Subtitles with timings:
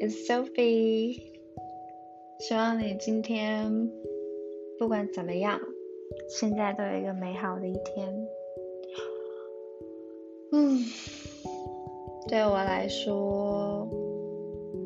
[0.00, 1.20] is Sophie。
[2.38, 3.90] 希望你今天
[4.78, 5.60] 不管怎么样，
[6.28, 8.26] 现在都有一个美好的一天。
[10.52, 10.80] 嗯，
[12.28, 13.86] 对我来说，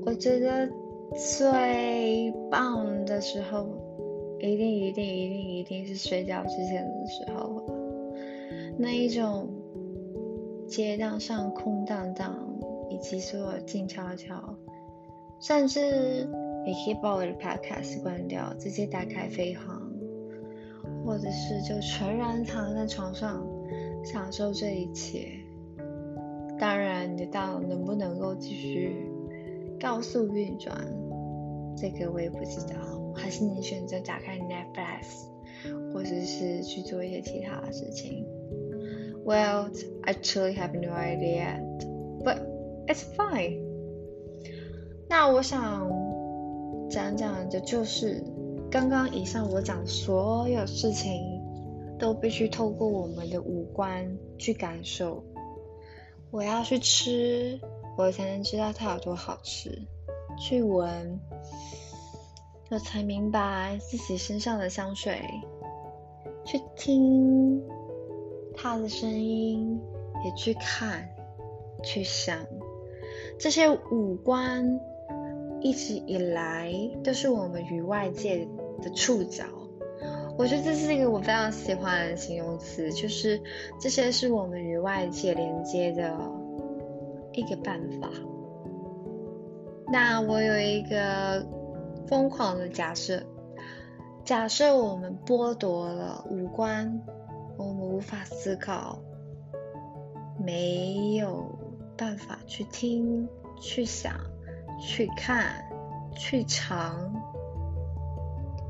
[0.04, 0.68] 我觉得
[1.14, 3.68] 最棒的时候，
[4.40, 7.64] 一定一定一定一定是睡觉之前的时候，
[8.76, 9.48] 那一种
[10.66, 12.58] 街道上空荡荡，
[12.90, 14.56] 以及所有静悄悄。
[15.40, 16.26] 甚至
[16.64, 19.92] 你可以把我的 podcast 关掉，直接打开飞航，
[21.04, 23.46] 或者是就全然躺在床上
[24.04, 25.28] 享受这一切。
[26.58, 29.10] 当然，你的大脑能不能够继续
[29.78, 30.74] 高速运转，
[31.76, 32.76] 这个我也不知道。
[33.16, 35.28] 还是你选择打开 Netflix，
[35.92, 38.26] 或者是去做一些其他的事情
[39.24, 39.70] ？Well,
[40.02, 41.60] I truly have no idea,
[42.24, 42.38] but
[42.86, 43.60] it's fine.
[45.16, 45.88] 那我想
[46.90, 48.20] 讲讲的，就是
[48.68, 51.40] 刚刚以上我讲所有事情，
[52.00, 55.22] 都必须透过我们的五官去感受。
[56.32, 57.60] 我要去吃，
[57.96, 59.70] 我才能知道它有多好吃；
[60.36, 61.20] 去闻，
[62.72, 65.14] 我才明白自己身上的香水；
[66.44, 67.62] 去听
[68.56, 69.80] 它的声音，
[70.24, 71.08] 也去看、
[71.84, 72.36] 去想
[73.38, 74.80] 这些五官。
[75.64, 76.70] 一直以来
[77.02, 78.46] 都是我们与外界
[78.82, 79.46] 的触角，
[80.36, 83.40] 我觉得这是一个我非常喜欢的形容词，就是
[83.80, 86.14] 这些是我们与外界连接的
[87.32, 88.10] 一个办法。
[89.90, 91.46] 那我有一个
[92.06, 93.22] 疯狂的假设，
[94.22, 97.00] 假设我们剥夺了五官，
[97.56, 98.98] 我们无法思考，
[100.38, 101.58] 没有
[101.96, 103.26] 办法去听、
[103.58, 104.12] 去想。
[104.78, 105.64] 去看，
[106.16, 107.14] 去尝，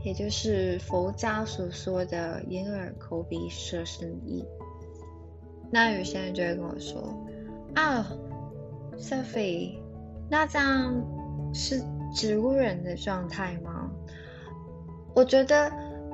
[0.03, 4.45] 也就是佛家所说的眼耳口鼻舌身意。
[5.71, 7.15] 那有些人就会跟我说
[7.75, 8.07] ：“啊
[8.97, 9.79] ，Sophie，
[10.31, 10.95] 那这样
[11.53, 11.83] 是
[12.15, 13.91] 植物人的状态吗？”
[15.15, 15.73] 我觉得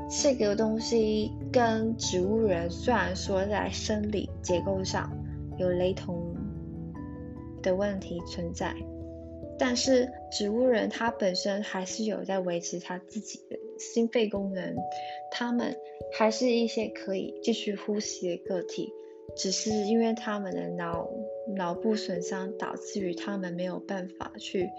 [0.08, 5.10] 这个东西跟植物人虽然说在生理结构上
[5.58, 6.34] 有雷同
[7.62, 8.74] 的问题存在。
[9.60, 14.74] 但是植物人他本身还是有在维持他自己的心肺功能，
[15.30, 15.76] 他们
[16.14, 18.90] 还是一些可以继续呼吸的个体，
[19.36, 21.10] 只是因为他们的脑
[21.56, 24.70] 脑部损伤导致于他们没有办法去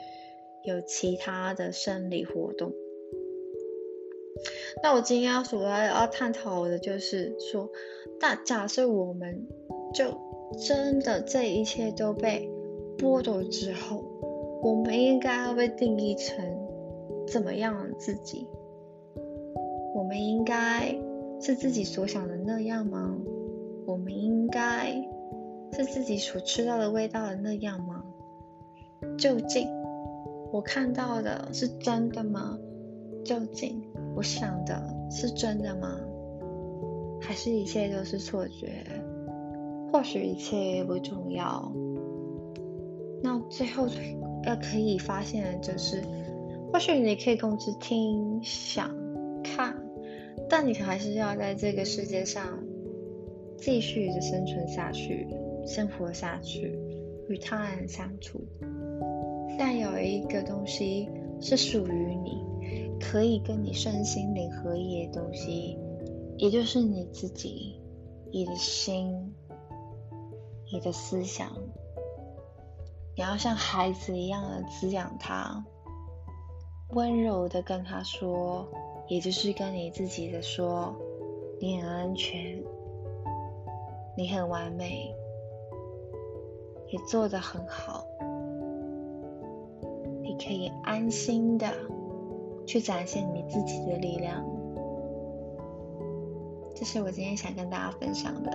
[0.64, 2.74] 有其他的生理活动。
[4.82, 7.70] 那我今天要所要要探讨的就是说，
[8.20, 9.48] 那假设我们
[9.94, 10.18] 就
[10.68, 12.50] 真的这一切都被
[12.98, 14.31] 剥夺之后。
[14.62, 16.46] 我们应该要被定义成
[17.28, 18.48] 怎么样的自己？
[19.96, 20.96] 我们应该
[21.40, 23.18] 是自己所想的那样吗？
[23.88, 24.94] 我们应该
[25.74, 28.04] 是自己所吃到的味道的那样吗？
[29.18, 29.68] 究竟
[30.52, 32.58] 我看到的是真的吗？
[33.26, 33.82] 究竟
[34.16, 36.00] 我想的是真的吗？
[37.20, 38.86] 还是一切都是错觉？
[39.92, 41.72] 或许一切不重要。
[43.22, 43.88] 那最后。
[44.44, 46.02] 要可以发现的就是，
[46.74, 48.90] 或许你可以控制听、想、
[49.44, 49.80] 看，
[50.50, 52.58] 但你还是要在这个世界上
[53.56, 55.28] 继续的生存下去、
[55.68, 56.76] 生活下去，
[57.30, 58.44] 与他人相处。
[59.60, 61.08] 但有一个东西
[61.40, 62.44] 是属于你，
[63.00, 65.78] 可以跟你身心灵合一的东西，
[66.38, 67.80] 也就是你自己、
[68.32, 69.36] 你的心、
[70.74, 71.56] 你的思想。
[73.16, 75.64] 你要像孩子一样的滋养他，
[76.90, 78.68] 温柔的跟他说，
[79.08, 80.96] 也就是跟你自己的说，
[81.60, 82.64] 你很安全，
[84.16, 85.14] 你很完美，
[86.92, 88.06] 你做的很好，
[90.22, 91.68] 你可以安心的
[92.66, 94.46] 去展现你自己的力量。
[96.74, 98.52] 这是我今天想跟大家分享的。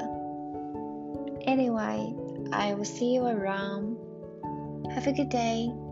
[1.46, 2.14] Anyway,
[2.50, 3.95] I will see you around.
[4.94, 5.85] Have a good day.